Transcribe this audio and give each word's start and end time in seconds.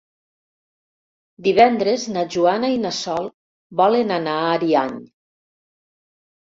Divendres 1.49 2.07
na 2.17 2.25
Joana 2.37 2.73
i 2.79 2.81
na 2.87 2.95
Sol 3.03 3.31
volen 3.85 4.17
anar 4.21 4.41
a 4.43 4.51
Ariany. 4.59 5.01